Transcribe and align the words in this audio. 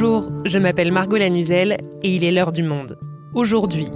Bonjour, 0.00 0.30
je 0.44 0.60
m'appelle 0.60 0.92
Margot 0.92 1.16
Lanuzel 1.16 1.78
et 2.04 2.14
il 2.14 2.22
est 2.22 2.30
l'heure 2.30 2.52
du 2.52 2.62
monde. 2.62 2.96
Aujourd'hui, 3.34 3.88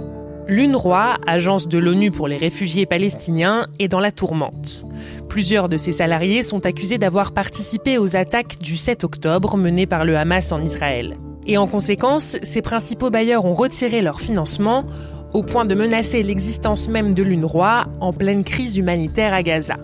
l'UNRWA, 0.49 1.15
agence 1.25 1.69
de 1.69 1.77
l'ONU 1.77 2.11
pour 2.11 2.27
les 2.27 2.35
réfugiés 2.35 2.85
palestiniens, 2.85 3.67
est 3.79 3.87
dans 3.87 4.01
la 4.01 4.11
tourmente. 4.11 4.83
Plusieurs 5.29 5.69
de 5.69 5.77
ses 5.77 5.93
salariés 5.93 6.43
sont 6.43 6.65
accusés 6.65 6.97
d'avoir 6.97 7.31
participé 7.31 7.97
aux 7.97 8.17
attaques 8.17 8.57
du 8.59 8.75
7 8.75 9.05
octobre 9.05 9.55
menées 9.55 9.85
par 9.85 10.03
le 10.03 10.17
Hamas 10.17 10.51
en 10.51 10.61
Israël. 10.61 11.15
Et 11.47 11.57
en 11.57 11.67
conséquence, 11.67 12.35
ses 12.43 12.61
principaux 12.61 13.09
bailleurs 13.09 13.45
ont 13.45 13.53
retiré 13.53 14.01
leur 14.01 14.19
financement 14.19 14.83
au 15.31 15.41
point 15.41 15.63
de 15.63 15.73
menacer 15.73 16.21
l'existence 16.21 16.89
même 16.89 17.13
de 17.13 17.23
l'UNRWA 17.23 17.87
en 18.01 18.11
pleine 18.11 18.43
crise 18.43 18.75
humanitaire 18.75 19.33
à 19.33 19.41
Gaza. 19.41 19.77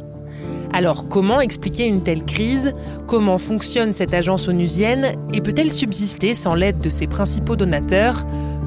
Alors 0.72 1.10
comment 1.10 1.42
expliquer 1.42 1.86
une 1.86 2.04
telle 2.04 2.24
crise? 2.24 2.74
Comment 3.08 3.38
fonctionne 3.38 3.94
cette 3.94 4.14
agence 4.14 4.48
onusienne? 4.48 5.16
Et 5.34 5.42
peut-elle 5.42 5.72
subsister 5.72 6.34
sans 6.34 6.56
l'aide 6.56 6.80
de 6.80 6.90
ses 6.90 7.08
principaux 7.08 7.56
donateurs? 7.56 8.26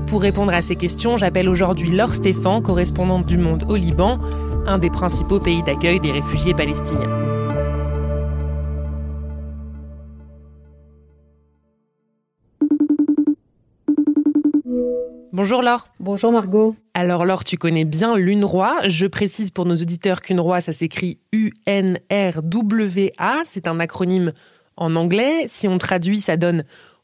Pour 0.08 0.22
répondre 0.22 0.52
à 0.52 0.62
ces 0.62 0.76
questions, 0.76 1.16
j'appelle 1.16 1.48
aujourd'hui 1.48 1.90
Laure 1.90 2.14
Stéphane, 2.14 2.62
correspondante 2.62 3.24
du 3.24 3.38
Monde 3.38 3.64
au 3.68 3.76
Liban, 3.76 4.18
un 4.66 4.78
des 4.78 4.90
principaux 4.90 5.38
pays 5.38 5.62
d'accueil 5.62 6.00
des 6.00 6.12
réfugiés 6.12 6.54
palestiniens. 6.54 7.08
Bonjour 15.42 15.60
Laure. 15.60 15.88
Bonjour 15.98 16.30
Margot. 16.30 16.76
Alors 16.94 17.24
Laure, 17.24 17.42
tu 17.42 17.56
connais 17.56 17.84
bien 17.84 18.16
l'UNRWA. 18.16 18.86
Je 18.86 19.08
précise 19.08 19.50
pour 19.50 19.66
nos 19.66 19.74
auditeurs 19.74 20.20
qu'UNRWA, 20.20 20.60
ça 20.60 20.70
s'écrit 20.70 21.18
U-N-R-W-A. 21.32 22.02
C'est 23.44 23.66
un 23.66 23.80
acronyme 23.80 24.32
en 24.76 24.94
anglais. 24.94 25.46
Si 25.48 25.66
on 25.66 25.78
traduit, 25.78 26.20
ça 26.20 26.36
donne 26.36 26.62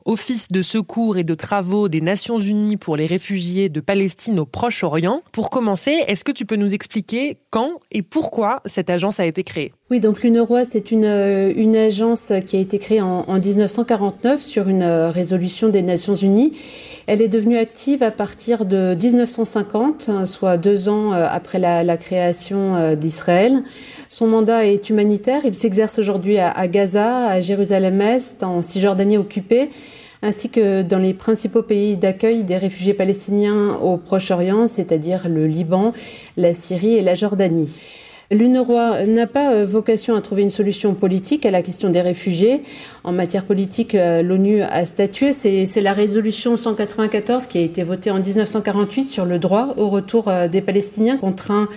Office 0.08 0.48
de 0.48 0.62
secours 0.62 1.18
et 1.18 1.22
de 1.22 1.34
travaux 1.34 1.88
des 1.88 2.00
Nations 2.00 2.38
Unies 2.38 2.78
pour 2.78 2.96
les 2.96 3.04
réfugiés 3.04 3.68
de 3.68 3.80
Palestine 3.80 4.40
au 4.40 4.46
Proche-Orient. 4.46 5.20
Pour 5.32 5.50
commencer, 5.50 6.02
est-ce 6.06 6.24
que 6.24 6.32
tu 6.32 6.46
peux 6.46 6.56
nous 6.56 6.72
expliquer 6.72 7.36
quand 7.50 7.72
et 7.92 8.00
pourquoi 8.00 8.62
cette 8.64 8.88
agence 8.88 9.20
a 9.20 9.26
été 9.26 9.44
créée? 9.44 9.74
Oui, 9.90 10.00
donc 10.00 10.22
l'UNRWA, 10.22 10.64
c'est 10.64 10.90
une, 10.92 11.04
euh, 11.04 11.52
une 11.54 11.76
agence 11.76 12.32
qui 12.46 12.56
a 12.56 12.60
été 12.60 12.78
créée 12.78 13.02
en, 13.02 13.24
en 13.28 13.38
1949 13.38 14.40
sur 14.40 14.68
une 14.68 14.82
euh, 14.82 15.10
résolution 15.10 15.68
des 15.68 15.82
Nations 15.82 16.14
Unies. 16.14 16.52
Elle 17.06 17.20
est 17.20 17.28
devenue 17.28 17.58
active 17.58 18.02
à 18.02 18.10
partir 18.10 18.64
de 18.64 18.94
1950, 18.94 20.26
soit 20.26 20.56
deux 20.56 20.88
ans 20.88 21.12
euh, 21.12 21.26
après 21.30 21.58
la, 21.58 21.96
création 21.98 22.94
d'Israël. 22.94 23.62
Son 24.08 24.26
mandat 24.26 24.64
est 24.64 24.88
humanitaire. 24.88 25.42
Il 25.44 25.52
s'exerce 25.52 25.98
aujourd'hui 25.98 26.38
à 26.38 26.68
Gaza, 26.68 27.26
à 27.26 27.40
Jérusalem-Est, 27.40 28.42
en 28.42 28.62
Cisjordanie 28.62 29.18
occupée 29.18 29.68
ainsi 30.22 30.50
que 30.50 30.82
dans 30.82 30.98
les 30.98 31.14
principaux 31.14 31.62
pays 31.62 31.96
d'accueil 31.96 32.44
des 32.44 32.56
réfugiés 32.56 32.94
palestiniens 32.94 33.76
au 33.76 33.96
Proche-Orient, 33.96 34.66
c'est-à-dire 34.66 35.28
le 35.28 35.46
Liban, 35.46 35.92
la 36.36 36.54
Syrie 36.54 36.94
et 36.94 37.02
la 37.02 37.14
Jordanie. 37.14 37.80
L'UNRWA 38.30 39.06
n'a 39.06 39.26
pas 39.26 39.54
euh, 39.54 39.64
vocation 39.64 40.14
à 40.14 40.20
trouver 40.20 40.42
une 40.42 40.50
solution 40.50 40.92
politique 40.94 41.46
à 41.46 41.50
la 41.50 41.62
question 41.62 41.88
des 41.88 42.02
réfugiés. 42.02 42.62
En 43.02 43.10
matière 43.10 43.46
politique, 43.46 43.94
euh, 43.94 44.20
l'ONU 44.20 44.60
a 44.60 44.84
statué. 44.84 45.32
C'est 45.32 45.80
la 45.80 45.94
résolution 45.94 46.58
194 46.58 47.46
qui 47.46 47.56
a 47.56 47.62
été 47.62 47.82
votée 47.84 48.10
en 48.10 48.20
1948 48.20 49.08
sur 49.08 49.24
le 49.24 49.38
droit 49.38 49.72
au 49.78 49.88
retour 49.88 50.28
euh, 50.28 50.46
des 50.46 50.60
Palestiniens 50.60 51.16
contraints 51.16 51.70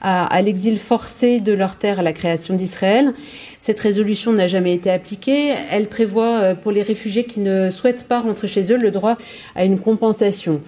à, 0.00 0.26
à 0.26 0.42
l'exil 0.42 0.78
forcé 0.78 1.40
de 1.40 1.52
leur 1.52 1.76
terre 1.76 2.00
à 2.00 2.02
la 2.02 2.12
création 2.12 2.54
d'Israël. 2.54 3.12
Cette 3.58 3.80
résolution 3.80 4.32
n'a 4.32 4.46
jamais 4.46 4.74
été 4.74 4.90
appliquée. 4.90 5.54
Elle 5.70 5.88
prévoit 5.88 6.54
pour 6.54 6.72
les 6.72 6.82
réfugiés 6.82 7.24
qui 7.24 7.40
ne 7.40 7.70
souhaitent 7.70 8.04
pas 8.04 8.20
rentrer 8.20 8.48
chez 8.48 8.72
eux 8.72 8.76
le 8.76 8.90
droit 8.90 9.16
à 9.56 9.64
une 9.64 9.78
compensation. 9.78 10.60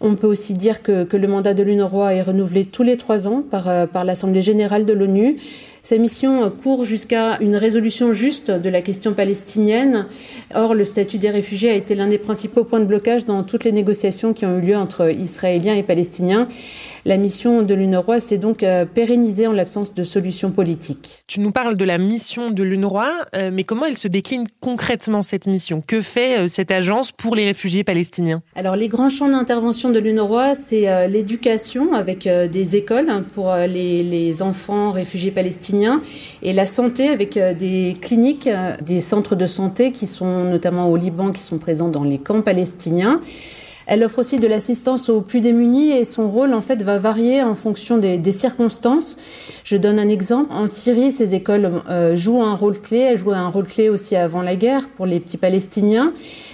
On 0.00 0.14
peut 0.16 0.26
aussi 0.26 0.54
dire 0.54 0.82
que, 0.82 1.04
que 1.04 1.16
le 1.16 1.28
mandat 1.28 1.54
de 1.54 1.62
l'UNRWA 1.62 2.14
est 2.14 2.22
renouvelé 2.22 2.64
tous 2.64 2.82
les 2.82 2.96
trois 2.96 3.28
ans 3.28 3.42
par, 3.48 3.88
par 3.88 4.04
l'Assemblée 4.04 4.42
générale 4.42 4.84
de 4.84 4.92
l'ONU. 4.92 5.36
Sa 5.84 5.98
mission 5.98 6.48
court 6.62 6.84
jusqu'à 6.84 7.38
une 7.40 7.56
résolution 7.56 8.12
juste 8.12 8.52
de 8.52 8.68
la 8.68 8.82
question 8.82 9.14
palestinienne. 9.14 10.06
Or, 10.54 10.74
le 10.74 10.84
statut 10.84 11.18
des 11.18 11.30
réfugiés 11.30 11.70
a 11.70 11.74
été 11.74 11.96
l'un 11.96 12.06
des 12.06 12.18
principaux 12.18 12.62
points 12.62 12.78
de 12.78 12.84
blocage 12.84 13.24
dans 13.24 13.42
toutes 13.42 13.64
les 13.64 13.72
négociations 13.72 14.32
qui 14.32 14.46
ont 14.46 14.58
eu 14.58 14.60
lieu 14.60 14.76
entre 14.76 15.10
Israéliens 15.10 15.74
et 15.74 15.82
Palestiniens. 15.82 16.46
La 17.04 17.16
mission 17.16 17.62
de 17.62 17.74
l'UNRWA 17.74 18.20
s'est 18.20 18.38
donc 18.38 18.62
euh, 18.62 18.84
pérennisée 18.84 19.48
en 19.48 19.52
l'absence 19.52 19.92
de 19.92 20.04
solution 20.04 20.52
politique. 20.52 21.24
Tu 21.26 21.40
nous 21.40 21.50
parles 21.50 21.76
de 21.76 21.84
la 21.84 21.98
mission 21.98 22.50
de 22.50 22.62
l'UNRWA, 22.62 23.10
euh, 23.34 23.50
mais 23.52 23.64
comment 23.64 23.86
elle 23.86 23.98
se 23.98 24.06
décline 24.06 24.44
concrètement 24.60 25.22
cette 25.22 25.48
mission? 25.48 25.82
Que 25.84 26.00
fait 26.00 26.38
euh, 26.38 26.46
cette 26.46 26.70
agence 26.70 27.10
pour 27.10 27.34
les 27.34 27.44
réfugiés 27.44 27.82
palestiniens? 27.82 28.40
Alors, 28.54 28.76
les 28.76 28.86
grands 28.86 29.10
champs 29.10 29.28
d'intervention 29.28 29.90
de 29.90 29.98
l'UNRWA, 29.98 30.54
c'est 30.54 31.08
l'éducation 31.08 31.92
avec 31.92 32.28
des 32.28 32.76
écoles 32.76 33.10
pour 33.34 33.52
les, 33.52 34.04
les 34.04 34.42
enfants 34.42 34.92
réfugiés 34.92 35.32
palestiniens 35.32 35.71
et 36.42 36.52
la 36.52 36.66
santé 36.66 37.08
avec 37.08 37.36
euh, 37.36 37.54
des 37.54 37.94
cliniques, 38.00 38.46
euh, 38.46 38.76
des 38.84 39.00
centres 39.00 39.36
de 39.36 39.46
santé 39.46 39.92
qui 39.92 40.06
sont 40.06 40.44
notamment 40.44 40.88
au 40.88 40.96
Liban, 40.96 41.32
qui 41.32 41.42
sont 41.42 41.58
présents 41.58 41.88
dans 41.88 42.04
les 42.04 42.18
camps 42.18 42.42
palestiniens. 42.42 43.20
Elle 43.86 44.04
offre 44.04 44.20
aussi 44.20 44.38
de 44.38 44.46
l'assistance 44.46 45.08
aux 45.08 45.20
plus 45.20 45.40
démunis 45.40 45.92
et 45.92 46.04
son 46.04 46.30
rôle 46.30 46.54
en 46.54 46.60
fait 46.60 46.82
va 46.82 46.98
varier 46.98 47.42
en 47.42 47.54
fonction 47.54 47.98
des, 47.98 48.32
circonstances. 48.32 49.18
Je 49.64 49.76
donne 49.76 49.98
un 49.98 50.08
exemple. 50.08 50.52
En 50.52 50.66
Syrie, 50.66 51.12
ces 51.12 51.34
écoles 51.34 51.82
euh, 51.88 52.16
jouent 52.16 52.42
un 52.42 52.54
rôle 52.54 52.80
clé. 52.80 52.98
Elles 52.98 53.18
jouaient 53.18 53.36
un 53.36 53.48
rôle 53.48 53.66
clé 53.66 53.88
aussi 53.88 54.16
avant 54.16 54.42
la 54.42 54.56
guerre 54.56 54.88
pour 54.96 55.06
les 55.06 55.20
petits 55.20 55.36
Palestiniens. 55.36 56.12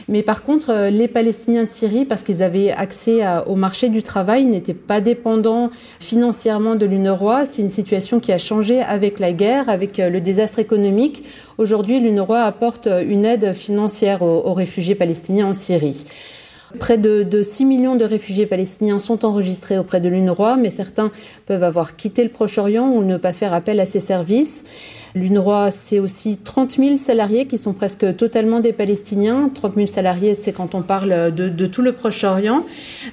Mais 0.08 0.22
par 0.22 0.42
contre, 0.42 0.70
euh, 0.70 0.90
les 0.90 1.06
Palestiniens 1.06 1.64
de 1.64 1.68
Syrie, 1.68 2.04
parce 2.04 2.22
qu'ils 2.22 2.42
avaient 2.42 2.72
accès 2.72 3.20
au 3.46 3.54
marché 3.54 3.90
du 3.90 4.02
travail, 4.02 4.46
n'étaient 4.46 4.74
pas 4.74 5.00
dépendants 5.00 5.70
financièrement 6.00 6.74
de 6.74 6.86
l'UNRWA. 6.86 7.44
C'est 7.44 7.62
une 7.62 7.70
situation 7.70 8.18
qui 8.18 8.32
a 8.32 8.38
changé 8.38 8.80
avec 8.80 9.18
la 9.18 9.32
guerre, 9.32 9.68
avec 9.68 10.00
euh, 10.00 10.10
le 10.10 10.20
désastre 10.20 10.58
économique. 10.58 11.24
Aujourd'hui, 11.58 12.00
l'UNRWA 12.00 12.42
apporte 12.42 12.86
une 12.86 13.24
aide 13.24 13.52
financière 13.52 14.22
aux 14.22 14.54
réfugiés 14.54 14.94
palestiniens 14.94 15.46
en 15.46 15.52
Syrie. 15.52 16.04
Près 16.78 16.98
de, 16.98 17.22
de 17.22 17.42
6 17.42 17.64
millions 17.64 17.96
de 17.96 18.04
réfugiés 18.04 18.46
palestiniens 18.46 18.98
sont 18.98 19.24
enregistrés 19.24 19.78
auprès 19.78 20.00
de 20.00 20.08
l'UNRWA, 20.08 20.56
mais 20.56 20.70
certains 20.70 21.10
peuvent 21.46 21.62
avoir 21.62 21.96
quitté 21.96 22.22
le 22.22 22.30
Proche-Orient 22.30 22.88
ou 22.88 23.04
ne 23.04 23.16
pas 23.16 23.32
faire 23.32 23.54
appel 23.54 23.80
à 23.80 23.86
ses 23.86 24.00
services. 24.00 24.64
L'UNRWA, 25.14 25.70
c'est 25.70 25.98
aussi 25.98 26.36
30 26.36 26.72
000 26.72 26.96
salariés 26.96 27.46
qui 27.46 27.56
sont 27.56 27.72
presque 27.72 28.16
totalement 28.16 28.60
des 28.60 28.72
Palestiniens. 28.72 29.50
30 29.52 29.74
000 29.76 29.86
salariés, 29.86 30.34
c'est 30.34 30.52
quand 30.52 30.74
on 30.74 30.82
parle 30.82 31.34
de, 31.34 31.66
tout 31.66 31.82
le 31.82 31.92
Proche-Orient. 31.92 32.64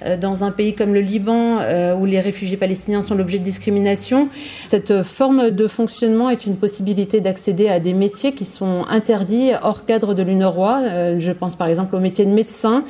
Euh, 0.06 0.18
dans 0.18 0.44
un 0.44 0.52
pays 0.52 0.74
comme 0.74 0.94
le 0.94 1.02
Liban, 1.02 1.60
euh, 1.62 1.96
où 1.96 2.06
les 2.06 2.20
réfugiés 2.20 2.58
palestiniens 2.58 3.02
sont 3.02 3.16
l'objet 3.16 3.40
de 3.40 3.44
discrimination, 3.44 4.30
cette 4.64 5.04
forme 5.04 5.52
de 5.52 5.68
fonctionnement 5.68 6.30
est 6.30 6.46
une 6.46 6.58
possibilité 6.58 7.22
d'accéder 7.22 7.70
à 7.70 7.80
des 7.80 7.94
métiers 7.94 8.34
qui 8.34 8.46
sont 8.46 8.86
interdits 8.90 9.52
hors 9.62 9.86
cadre 9.86 10.14
de 10.14 10.24
l'UNRWA. 10.24 10.82
Euh, 10.84 11.20
je 11.20 11.32
pense 11.32 11.56
par 11.56 11.68
exemple 11.68 11.96
au 11.96 12.00
métier 12.00 12.26
de 12.26 12.32
médecin. 12.32 12.84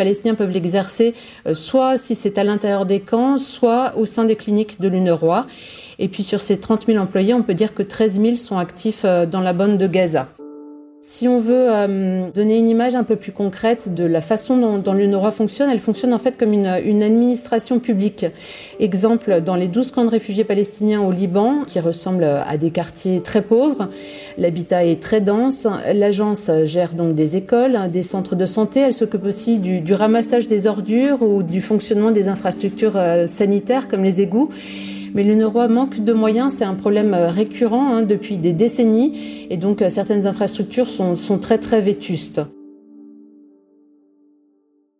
Palestiniens 0.00 0.34
peuvent 0.34 0.50
l'exercer 0.50 1.12
soit 1.52 1.98
si 1.98 2.14
c'est 2.14 2.38
à 2.38 2.44
l'intérieur 2.44 2.86
des 2.86 3.00
camps, 3.00 3.36
soit 3.36 3.92
au 3.98 4.06
sein 4.06 4.24
des 4.24 4.36
cliniques 4.36 4.80
de 4.80 4.88
l'UNRWA. 4.88 5.46
Et 5.98 6.08
puis 6.08 6.22
sur 6.22 6.40
ces 6.40 6.58
30 6.58 6.86
000 6.86 6.98
employés, 6.98 7.34
on 7.34 7.42
peut 7.42 7.54
dire 7.54 7.74
que 7.74 7.82
13 7.82 8.20
000 8.20 8.34
sont 8.34 8.56
actifs 8.56 9.02
euh, 9.04 9.26
dans 9.26 9.40
la 9.40 9.52
bande 9.52 9.76
de 9.76 9.86
Gaza. 9.86 10.28
Si 11.02 11.26
on 11.26 11.40
veut 11.40 11.68
euh, 11.70 12.28
donner 12.34 12.58
une 12.58 12.68
image 12.68 12.94
un 12.94 13.04
peu 13.04 13.16
plus 13.16 13.32
concrète 13.32 13.94
de 13.94 14.04
la 14.04 14.20
façon 14.20 14.58
dont, 14.58 14.76
dont 14.76 14.92
l'UNRWA 14.92 15.32
fonctionne, 15.32 15.70
elle 15.70 15.80
fonctionne 15.80 16.12
en 16.12 16.18
fait 16.18 16.36
comme 16.36 16.52
une, 16.52 16.66
administration 16.66 17.78
publique. 17.78 18.26
Exemple, 18.80 19.40
dans 19.40 19.54
les 19.54 19.66
12 19.66 19.92
camps 19.92 20.04
de 20.04 20.10
réfugiés 20.10 20.44
palestiniens 20.44 21.00
au 21.00 21.10
Liban, 21.10 21.64
qui 21.66 21.80
ressemblent 21.80 22.24
à 22.24 22.58
des 22.58 22.70
quartiers 22.70 23.22
très 23.22 23.40
pauvres, 23.40 23.88
l'habitat 24.36 24.84
est 24.84 25.02
très 25.02 25.22
dense. 25.22 25.66
L'agence 25.90 26.50
gère 26.66 26.92
donc 26.92 27.14
des 27.14 27.38
écoles, 27.38 27.88
des 27.90 28.02
centres 28.02 28.36
de 28.36 28.44
santé. 28.44 28.80
Elle 28.80 28.92
s'occupe 28.92 29.24
aussi 29.24 29.58
du, 29.58 29.80
du, 29.80 29.94
ramassage 29.94 30.48
des 30.48 30.66
ordures 30.66 31.22
ou 31.22 31.42
du 31.42 31.62
fonctionnement 31.62 32.10
des 32.10 32.28
infrastructures 32.28 32.96
euh, 32.98 33.26
sanitaires 33.26 33.88
comme 33.88 34.04
les 34.04 34.20
égouts. 34.20 34.50
Mais 35.14 35.24
l'UNRWA 35.24 35.68
manque 35.68 36.00
de 36.00 36.12
moyens, 36.12 36.54
c'est 36.54 36.64
un 36.64 36.74
problème 36.74 37.14
euh, 37.14 37.28
récurrent 37.28 37.94
hein, 37.94 38.02
depuis 38.02 38.38
des 38.38 38.52
décennies, 38.52 39.46
et 39.50 39.56
donc 39.56 39.82
euh, 39.82 39.88
certaines 39.88 40.26
infrastructures 40.26 40.86
sont, 40.86 41.16
sont 41.16 41.38
très 41.38 41.58
très 41.58 41.80
vétustes. 41.80 42.40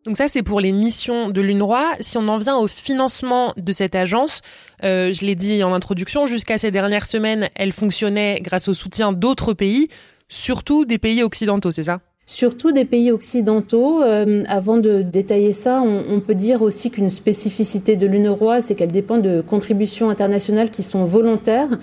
Donc 0.05 0.17
ça, 0.17 0.29
c'est 0.29 0.43
pour 0.43 0.61
les 0.61 0.73
missions 0.73 1.29
de 1.29 1.41
l'UNRWA. 1.43 1.97
Si 2.01 2.17
on 2.17 2.27
en 2.29 2.39
vient 2.39 2.57
au 2.57 2.67
financement 2.67 3.53
de 3.57 3.71
cette 3.71 3.95
agence, 3.95 4.41
euh, 4.83 5.12
je 5.12 5.27
l'ai 5.27 5.35
dit 5.35 5.62
en 5.62 5.75
introduction, 5.75 6.27
jusqu'à 6.27 6.57
ces 6.57 6.71
dernières 6.71 7.07
semaines, 7.07 7.51
elle 7.55 7.73
fonctionnait 7.73 8.41
grâce 8.41 8.69
au 8.69 8.73
soutien 8.73 9.12
d'autres 9.12 9.53
pays, 9.53 9.89
surtout 10.29 10.87
des 10.87 10.99
pays 10.99 11.23
occidentaux, 11.23 11.71
c'est 11.71 11.83
ça? 11.83 12.01
Surtout 12.31 12.71
des 12.71 12.85
pays 12.85 13.11
occidentaux. 13.11 14.03
Euh, 14.03 14.43
avant 14.49 14.77
de 14.77 15.03
détailler 15.03 15.50
ça, 15.53 15.82
on, 15.82 16.05
on 16.09 16.21
peut 16.21 16.37
dire 16.37 16.62
aussi 16.62 16.91
qu'une 16.91 17.09
spécificité 17.09 17.97
de 17.97 18.06
l'UNRWA, 18.06 18.61
c'est 18.61 18.77
qu'elle 18.77 18.93
dépend 18.93 19.19
de 19.19 19.41
contributions 19.41 20.11
internationales 20.11 20.71
qui 20.71 20.85
sont 20.85 21.05
volontaires, 21.06 21.77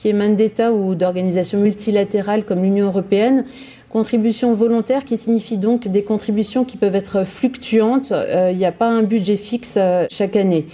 qui 0.00 0.08
émanent 0.08 0.34
d'États 0.34 0.72
ou 0.72 0.94
d'organisations 0.94 1.60
multilatérales 1.60 2.44
comme 2.44 2.62
l'Union 2.62 2.86
européenne 2.86 3.44
Contribution 3.90 4.54
volontaire 4.54 5.04
qui 5.04 5.16
signifie 5.16 5.58
donc 5.58 5.88
des 5.88 6.04
contributions 6.04 6.64
qui 6.64 6.76
peuvent 6.76 6.94
être 6.94 7.26
fluctuantes. 7.26 8.12
Euh, 8.12 8.50
il 8.52 8.56
n'y 8.56 8.64
a 8.64 8.70
pas 8.70 8.88
un 8.88 9.02
budget 9.02 9.36
fixe 9.36 9.74
euh, 9.76 10.06
chaque 10.08 10.36
année. 10.36 10.64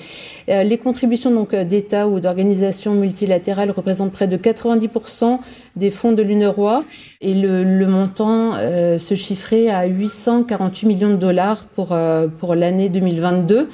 Euh, 0.50 0.62
les 0.62 0.76
contributions 0.76 1.30
donc 1.30 1.54
d'États 1.56 2.08
ou 2.08 2.20
d'organisations 2.20 2.92
multilatérales 2.92 3.70
représentent 3.70 4.12
près 4.12 4.26
de 4.26 4.36
90% 4.36 5.38
des 5.76 5.90
fonds 5.90 6.12
de 6.12 6.22
l'UNRWA 6.22 6.84
et 7.22 7.32
le, 7.32 7.64
le 7.64 7.86
montant 7.86 8.52
se 8.52 9.14
chiffrait 9.14 9.68
à 9.68 9.86
848 9.86 10.86
millions 10.86 11.10
de 11.10 11.16
dollars 11.16 11.64
pour, 11.74 11.96
pour 12.38 12.54
l'année 12.54 12.90
2022. 12.90 13.68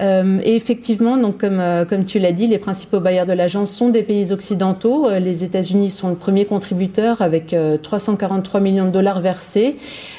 Euh, 0.00 0.38
et 0.44 0.54
effectivement, 0.56 1.16
donc 1.16 1.38
comme, 1.38 1.60
euh, 1.60 1.84
comme 1.84 2.04
tu 2.04 2.18
l'as 2.18 2.32
dit, 2.32 2.46
les 2.46 2.58
principaux 2.58 3.00
bailleurs 3.00 3.26
de 3.26 3.32
l'agence 3.32 3.70
sont 3.70 3.88
des 3.88 4.02
pays 4.02 4.32
occidentaux. 4.32 5.08
Euh, 5.08 5.18
les 5.18 5.44
États-Unis 5.44 5.90
sont 5.90 6.10
le 6.10 6.16
premier 6.16 6.44
contributeur 6.44 7.22
avec 7.22 7.54
343 7.82 8.60
millions 8.60 8.86
de 8.86 8.90
dollars 8.90 9.20
versés. 9.20 9.76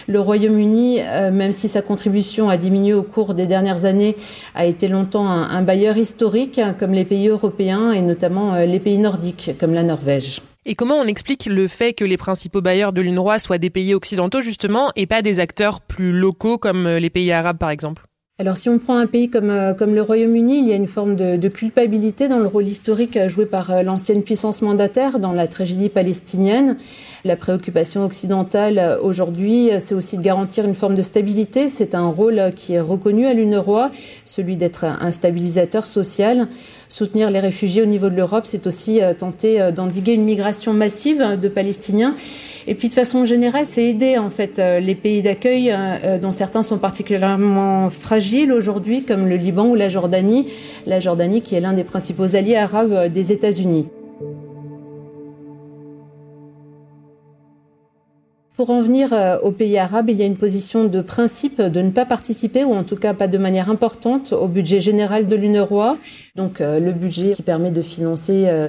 Le 0.08 0.20
Royaume-Uni, 0.20 1.00
même 1.32 1.52
si 1.52 1.68
sa 1.68 1.82
contribution 1.82 2.50
a 2.50 2.58
diminué 2.58 2.94
au 2.94 3.04
cours 3.04 3.34
des 3.34 3.46
dernières 3.46 3.86
années, 3.86 4.16
a 4.56 4.66
été 4.66 4.88
longtemps 4.88 5.28
un, 5.28 5.50
un 5.50 5.62
bailleur 5.62 5.98
historique, 5.98 6.60
hein, 6.60 6.76
comme 6.78 6.92
les 6.92 7.06
pays 7.06 7.28
européens 7.28 7.92
et 7.92 8.02
notamment 8.02 8.56
les 8.56 8.80
pays 8.80 8.98
nordiques, 8.98 9.52
comme 9.60 9.74
la 9.74 9.84
Norvège. 9.84 10.42
Et 10.66 10.76
comment 10.76 10.96
on 10.96 11.08
explique 11.08 11.46
le 11.46 11.68
fait 11.68 11.94
que 11.94 12.06
les 12.06 12.18
principaux 12.18 12.62
bailleurs 12.62 12.94
de 12.94 13.02
l'UNRWA 13.02 13.40
soient 13.40 13.58
des 13.58 13.70
pays 13.70 13.94
occidentaux 13.94 14.42
justement 14.42 14.92
et 14.96 15.08
pas 15.08 15.22
des 15.22 15.40
acteurs 15.40 15.82
plus 15.82 16.12
locaux 16.12 16.58
comme 16.58 16.88
les 16.88 17.10
pays 17.10 17.32
arabes 17.32 17.58
par 17.58 17.70
exemple? 17.70 18.08
Alors 18.40 18.56
si 18.56 18.70
on 18.70 18.78
prend 18.78 18.96
un 18.96 19.08
pays 19.08 19.32
comme, 19.32 19.50
euh, 19.50 19.74
comme 19.74 19.96
le 19.96 20.02
Royaume-Uni, 20.04 20.60
il 20.60 20.68
y 20.68 20.72
a 20.72 20.76
une 20.76 20.86
forme 20.86 21.16
de, 21.16 21.38
de, 21.38 21.48
culpabilité 21.48 22.28
dans 22.28 22.38
le 22.38 22.46
rôle 22.46 22.68
historique 22.68 23.18
euh, 23.18 23.28
joué 23.28 23.48
par 23.48 23.72
euh, 23.72 23.82
l'ancienne 23.82 24.22
puissance 24.22 24.62
mandataire 24.62 25.18
dans 25.18 25.34
la 25.34 25.48
tragédie 25.48 25.90
palestinienne. 25.90 26.78
La 27.26 27.36
préoccupation 27.36 28.06
occidentale 28.06 29.00
aujourd'hui, 29.02 29.72
c'est 29.80 29.96
aussi 29.96 30.18
de 30.18 30.22
garantir 30.22 30.66
une 30.66 30.76
forme 30.76 30.94
de 30.94 31.02
stabilité. 31.02 31.68
C'est 31.68 31.96
un 31.96 32.10
rôle 32.10 32.52
qui 32.56 32.74
est 32.74 32.80
reconnu 32.80 33.26
à 33.26 33.34
l'UNRWA, 33.34 33.90
celui 34.24 34.56
d'être 34.56 34.86
un 34.86 35.10
stabilisateur 35.10 35.88
social. 35.88 36.48
Soutenir 36.90 37.32
les 37.32 37.40
réfugiés 37.40 37.82
au 37.82 37.86
niveau 37.88 38.10
de 38.10 38.16
l'Europe, 38.16 38.46
c'est 38.46 38.68
aussi 38.68 39.02
tenter 39.18 39.72
d'endiguer 39.74 40.14
une 40.14 40.24
migration 40.24 40.74
massive 40.74 41.38
de 41.42 41.50
Palestiniens. 41.50 42.16
Et 42.66 42.76
puis 42.76 42.88
de 42.88 42.94
façon 42.94 43.26
générale, 43.26 43.66
c'est 43.66 43.86
aider 43.86 44.18
en 44.18 44.30
fait 44.30 44.58
les 44.58 44.96
pays 44.96 45.22
d'accueil 45.22 45.76
dont 46.22 46.32
certains 46.32 46.64
sont 46.64 46.78
particulièrement 46.78 47.90
fragiles 47.90 48.27
aujourd'hui, 48.52 49.04
comme 49.04 49.28
le 49.28 49.36
Liban 49.36 49.68
ou 49.68 49.76
la 49.76 49.90
Jordanie, 49.90 50.48
la 50.86 51.00
Jordanie 51.00 51.42
qui 51.42 51.56
est 51.56 51.62
l'un 51.62 51.74
des 51.74 51.84
principaux 51.84 52.36
alliés 52.36 52.56
arabes 52.56 53.12
des 53.12 53.32
États-Unis. 53.32 53.88
Pour 58.58 58.72
en 58.72 58.82
venir 58.82 59.14
euh, 59.14 59.38
aux 59.44 59.52
pays 59.52 59.78
arabes, 59.78 60.10
il 60.10 60.18
y 60.18 60.24
a 60.24 60.26
une 60.26 60.36
position 60.36 60.86
de 60.86 61.02
principe 61.02 61.62
de 61.62 61.80
ne 61.80 61.92
pas 61.92 62.06
participer, 62.06 62.64
ou 62.64 62.74
en 62.74 62.84
tout 62.84 62.96
cas 62.96 63.14
pas 63.14 63.28
de 63.28 63.38
manière 63.38 63.70
importante, 63.70 64.34
au 64.34 64.48
budget 64.48 64.82
général 64.82 65.28
de 65.28 65.36
l'UNRWA, 65.36 65.96
donc 66.36 66.60
euh, 66.60 66.80
le 66.80 66.92
budget 66.92 67.34
qui 67.34 67.44
permet 67.44 67.70
de 67.70 67.84
financer 67.84 68.46
euh, 68.48 68.68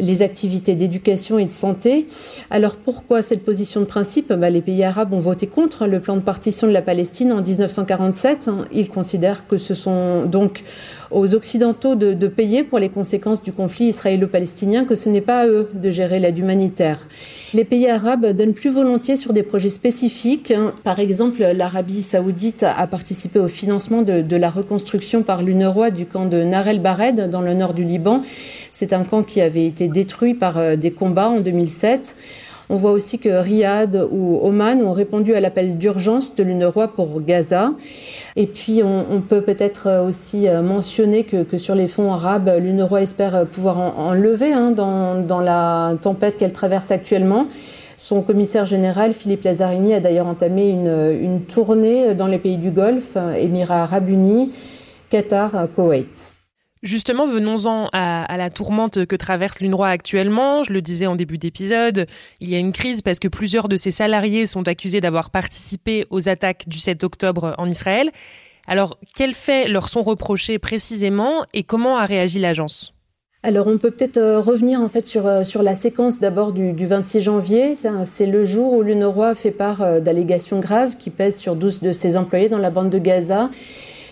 les 0.00 0.22
activités 0.22 0.74
d'éducation 0.74 1.38
et 1.38 1.44
de 1.44 1.50
santé. 1.50 2.06
Alors 2.50 2.76
pourquoi 2.76 3.22
cette 3.22 3.44
position 3.44 3.80
de 3.80 3.86
principe? 3.86 4.32
Bah, 4.32 4.50
Les 4.50 4.60
pays 4.60 4.84
arabes 4.84 5.12
ont 5.12 5.18
voté 5.18 5.46
contre 5.46 5.86
le 5.86 6.00
plan 6.00 6.16
de 6.16 6.22
partition 6.22 6.66
de 6.66 6.72
la 6.72 6.82
Palestine 6.82 7.32
en 7.32 7.42
1947. 7.42 8.50
Ils 8.72 8.88
considèrent 8.88 9.46
que 9.46 9.58
ce 9.58 9.74
sont 9.74 10.24
donc 10.24 10.62
aux 11.10 11.34
Occidentaux 11.34 11.94
de, 11.94 12.26
payer 12.28 12.64
pour 12.64 12.78
les 12.78 12.88
conséquences 12.88 13.42
du 13.42 13.52
conflit 13.52 13.86
israélo-palestinien, 13.86 14.84
que 14.84 14.94
ce 14.94 15.08
n'est 15.08 15.20
pas 15.20 15.40
à 15.40 15.46
eux 15.46 15.68
de 15.72 15.90
gérer 15.90 16.18
l'aide 16.18 16.38
humanitaire. 16.38 17.06
Les 17.54 17.64
pays 17.64 17.88
arabes 17.88 18.26
donnent 18.26 18.52
plus 18.52 18.70
volontiers 18.70 19.16
sur 19.16 19.32
des 19.32 19.42
projets 19.42 19.68
spécifiques. 19.68 20.52
Par 20.82 20.98
exemple, 20.98 21.42
l'Arabie 21.42 22.02
saoudite 22.02 22.64
a 22.64 22.86
participé 22.86 23.38
au 23.38 23.48
financement 23.48 24.02
de, 24.02 24.36
la 24.36 24.50
reconstruction 24.50 25.22
par 25.22 25.42
l'UNRWA 25.42 25.90
du 25.90 26.04
camp 26.04 26.26
de 26.26 26.42
Nar 26.42 26.68
el-Bared 26.68 27.30
dans 27.30 27.40
le 27.40 27.54
nord 27.54 27.72
du 27.72 27.84
Liban. 27.84 28.22
C'est 28.70 28.92
un 28.92 29.04
camp 29.04 29.22
qui 29.22 29.40
avait 29.40 29.66
été 29.66 29.88
détruit 29.88 30.34
par 30.34 30.58
euh, 30.58 30.76
des 30.76 30.90
combats 30.90 31.28
en 31.28 31.40
2007. 31.40 32.16
On 32.68 32.76
voit 32.76 32.90
aussi 32.90 33.18
que 33.18 33.28
Riyad 33.28 34.08
ou 34.10 34.40
Oman 34.42 34.82
ont 34.82 34.92
répondu 34.92 35.34
à 35.34 35.40
l'appel 35.40 35.78
d'urgence 35.78 36.34
de 36.34 36.42
l'UNRWA 36.42 36.88
pour 36.88 37.20
Gaza. 37.20 37.70
Et 38.34 38.46
puis, 38.46 38.82
on, 38.82 39.20
peut 39.20 39.40
peut-être 39.40 40.04
aussi 40.06 40.48
euh, 40.48 40.62
mentionner 40.62 41.24
que, 41.24 41.58
sur 41.58 41.74
les 41.74 41.86
fonds 41.86 42.12
arabes, 42.12 42.50
l'UNRWA 42.60 43.02
espère 43.02 43.46
pouvoir 43.46 43.78
en, 43.78 44.12
hein, 44.12 44.70
dans, 44.72 45.40
la 45.40 45.94
tempête 46.00 46.36
qu'elle 46.36 46.52
traverse 46.52 46.90
actuellement. 46.90 47.46
Son 47.98 48.20
commissaire 48.20 48.66
général, 48.66 49.14
Philippe 49.14 49.44
Lazzarini, 49.44 49.94
a 49.94 50.00
d'ailleurs 50.00 50.26
entamé 50.26 50.68
une, 50.68 51.18
une, 51.20 51.42
tournée 51.42 52.14
dans 52.14 52.26
les 52.26 52.38
pays 52.38 52.58
du 52.58 52.70
Golfe, 52.70 53.16
Émirats 53.38 53.84
arabes 53.84 54.10
unis, 54.10 54.52
Qatar, 55.08 55.68
Koweït. 55.74 56.35
Justement, 56.86 57.26
venons-en 57.26 57.88
à, 57.92 58.36
la 58.36 58.48
tourmente 58.48 59.06
que 59.06 59.16
traverse 59.16 59.58
l'UNRWA 59.58 59.88
actuellement. 59.88 60.62
Je 60.62 60.72
le 60.72 60.80
disais 60.80 61.06
en 61.06 61.16
début 61.16 61.36
d'épisode, 61.36 62.06
il 62.40 62.48
y 62.48 62.54
a 62.54 62.58
une 62.58 62.70
crise 62.70 63.02
parce 63.02 63.18
que 63.18 63.26
plusieurs 63.26 63.68
de 63.68 63.76
ses 63.76 63.90
salariés 63.90 64.46
sont 64.46 64.68
accusés 64.68 65.00
d'avoir 65.00 65.30
participé 65.30 66.04
aux 66.10 66.28
attaques 66.28 66.68
du 66.68 66.78
7 66.78 67.02
octobre 67.02 67.56
en 67.58 67.66
Israël. 67.66 68.12
Alors, 68.68 69.00
quels 69.16 69.34
faits 69.34 69.68
leur 69.68 69.88
sont 69.88 70.02
reprochés 70.02 70.60
précisément 70.60 71.44
et 71.52 71.64
comment 71.64 71.98
a 71.98 72.06
réagi 72.06 72.38
l'agence? 72.38 72.94
Alors 73.42 73.66
on 73.66 73.78
peut 73.78 73.90
peut-être 73.90 74.16
euh, 74.16 74.40
revenir 74.40 74.80
en 74.80 74.88
fait 74.88 75.08
sur, 75.08 75.26
euh, 75.26 75.42
sur 75.42 75.64
la 75.64 75.74
séquence 75.74 76.20
d'abord 76.20 76.52
du, 76.52 76.72
du, 76.72 76.86
26 76.86 77.20
janvier. 77.20 77.74
C'est 78.04 78.26
le 78.26 78.44
jour 78.44 78.72
où 78.72 78.82
l'UNRWA 78.82 79.34
fait 79.34 79.50
part 79.50 79.82
euh, 79.82 79.98
d'allégations 79.98 80.60
graves 80.60 80.96
qui 80.96 81.10
pèsent 81.10 81.38
sur 81.38 81.56
12 81.56 81.80
de 81.80 81.92
ses 81.92 82.16
employés 82.16 82.48
dans 82.48 82.58
la 82.58 82.70
bande 82.70 82.90
de 82.90 82.98
Gaza 82.98 83.50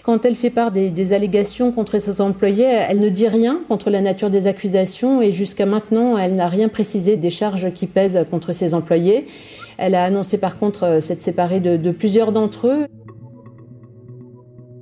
quand 0.04 0.26
elle 0.26 0.34
fait 0.34 0.50
part 0.50 0.70
des, 0.70 1.12
allégations 1.14 1.72
contre 1.72 1.98
ses 1.98 2.20
employés, 2.20 2.66
elle 2.66 3.00
ne 3.00 3.08
dit 3.08 3.26
rien 3.26 3.60
contre 3.68 3.88
la 3.88 4.02
nature 4.02 4.28
des 4.28 4.46
accusations 4.46 5.22
et 5.22 5.32
jusqu'à 5.32 5.64
maintenant, 5.64 6.18
elle 6.18 6.36
n'a 6.36 6.48
rien 6.48 6.68
précisé 6.68 7.16
des 7.16 7.30
charges 7.30 7.72
qui 7.72 7.86
pèsent 7.86 8.26
contre 8.30 8.52
ses 8.52 8.74
employés. 8.74 9.26
Elle 9.78 9.94
a 9.94 10.04
annoncé 10.04 10.36
par 10.36 10.58
contre 10.58 10.84
euh, 10.84 11.00
s'être 11.00 11.22
séparée 11.22 11.58
de, 11.58 11.90
plusieurs 11.90 12.32
d'entre 12.32 12.68
eux. 12.68 12.86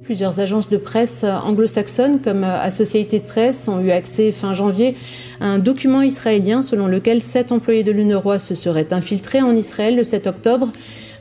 Plusieurs 0.02 0.40
agences 0.40 0.68
de 0.68 0.76
presse 0.76 1.24
anglo-saxonnes 1.24 2.18
comme 2.20 2.42
euh, 2.42 2.60
Associated 2.60 3.22
Press 3.22 3.68
ont 3.68 3.80
eu 3.80 3.92
accès 3.92 4.32
fin 4.32 4.52
janvier 4.52 4.96
à 5.40 5.46
un 5.46 5.60
document 5.60 6.02
israélien 6.02 6.62
selon 6.62 6.88
lequel 6.88 7.22
sept 7.22 7.52
employés 7.52 7.84
de 7.84 7.92
l'UNRWA 7.92 8.40
se 8.40 8.56
seraient 8.56 8.92
infiltrés 8.92 9.40
en 9.40 9.54
Israël 9.54 9.94
le 9.94 10.02
7 10.02 10.26
octobre, 10.26 10.68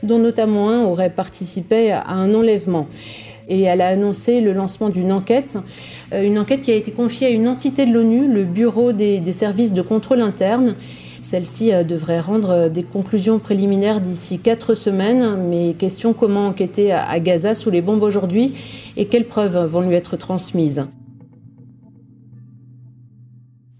dont 0.02 0.18
notamment 0.18 0.70
un 0.70 0.82
aurait 0.82 1.10
participé 1.10 1.92
à 1.92 2.10
un 2.10 2.34
enlèvement 2.34 2.88
et 3.52 3.60
elle 3.62 3.82
a 3.82 3.88
annoncé 3.88 4.40
le 4.40 4.54
lancement 4.54 4.88
d'une 4.88 5.12
enquête, 5.12 5.58
euh, 6.14 6.22
une 6.22 6.38
enquête 6.38 6.62
qui 6.62 6.72
a 6.72 6.74
été 6.74 6.90
confiée 6.90 7.26
à 7.26 7.30
une 7.30 7.46
entité 7.46 7.84
de 7.84 7.92
l'ONU, 7.92 8.26
le 8.26 8.44
Bureau 8.44 8.92
des, 8.92 9.20
services 9.32 9.74
de 9.74 9.82
contrôle 9.82 10.22
interne. 10.22 10.74
Celle-ci 11.20 11.70
euh, 11.72 11.84
devrait 11.84 12.20
rendre 12.20 12.50
euh, 12.50 12.68
des 12.70 12.82
conclusions 12.82 13.38
préliminaires 13.38 14.00
d'ici 14.00 14.38
quatre 14.38 14.74
semaines, 14.74 15.36
mais 15.50 15.74
question 15.74 16.14
comment 16.14 16.46
enquêter 16.46 16.92
à 16.92 17.20
Gaza 17.20 17.54
sous 17.54 17.70
les 17.70 17.82
bombes 17.82 18.02
aujourd'hui 18.02 18.54
et 18.96 19.04
quelles 19.04 19.26
preuves 19.26 19.58
vont 19.66 19.82
lui 19.82 19.94
être 19.94 20.16
transmises? 20.16 20.86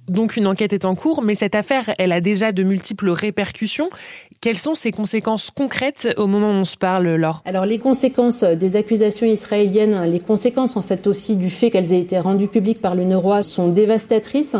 Donc 0.08 0.36
une 0.36 0.46
enquête 0.46 0.74
est 0.74 0.84
en 0.84 0.94
cours, 0.94 1.22
mais 1.22 1.34
cette 1.34 1.54
affaire, 1.54 1.94
elle 1.96 2.12
a 2.12 2.20
déjà 2.20 2.52
de 2.52 2.62
multiples 2.62 3.08
répercussions. 3.08 3.88
Quelles 4.42 4.58
sont 4.58 4.74
ses 4.74 4.90
conséquences 4.90 5.52
concrètes 5.52 6.08
au 6.16 6.26
moment 6.26 6.48
où 6.48 6.54
on 6.54 6.64
se 6.64 6.76
parle, 6.76 7.14
Laure? 7.14 7.42
Alors 7.44 7.64
les 7.64 7.78
conséquences 7.78 8.42
des 8.42 8.74
accusations 8.74 9.24
israéliennes, 9.24 10.02
les 10.10 10.18
conséquences 10.18 10.76
en 10.76 10.82
fait 10.82 11.06
aussi 11.06 11.36
du 11.36 11.48
fait 11.48 11.70
qu'elles 11.70 11.92
aient 11.92 12.00
été 12.00 12.18
rendues 12.18 12.48
publiques 12.48 12.80
par 12.80 12.96
le 12.96 13.04
Roi 13.16 13.44
sont 13.44 13.68
dévastatrices. 13.68 14.56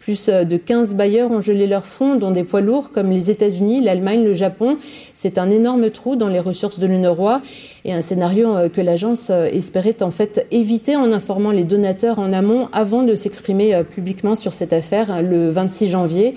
Plus 0.00 0.28
de 0.28 0.56
15 0.58 0.96
bailleurs 0.96 1.30
ont 1.30 1.40
gelé 1.40 1.66
leurs 1.66 1.86
fonds, 1.86 2.16
dont 2.16 2.32
des 2.32 2.44
poids 2.44 2.60
lourds 2.60 2.90
comme 2.90 3.10
les 3.10 3.30
États-Unis, 3.30 3.80
l'Allemagne, 3.80 4.22
le 4.22 4.34
Japon. 4.34 4.76
C'est 5.14 5.38
un 5.38 5.48
énorme 5.48 5.88
trou 5.90 6.16
dans 6.16 6.28
les 6.28 6.40
ressources 6.40 6.78
de 6.78 6.86
l'UNRWA 6.86 7.40
et 7.86 7.92
un 7.94 8.02
scénario 8.02 8.54
euh, 8.54 8.68
que 8.68 8.82
l'agence 8.82 9.30
euh, 9.30 9.44
espérait 9.44 10.02
en 10.02 10.10
fait 10.10 10.46
éviter 10.50 10.96
en 10.96 11.10
informant 11.12 11.52
les 11.52 11.64
donateurs 11.64 12.18
en 12.18 12.32
amont 12.32 12.68
avant 12.72 13.02
de 13.02 13.14
s'exprimer 13.14 13.74
euh, 13.74 13.84
publiquement 13.84 14.34
sur 14.34 14.52
cette 14.52 14.72
affaire 14.72 15.22
le 15.22 15.50
26 15.50 15.88
janvier. 15.88 16.34